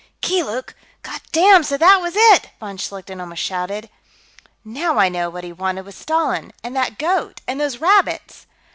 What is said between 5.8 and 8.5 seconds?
with Stalin, and that goat, and those rabbits!"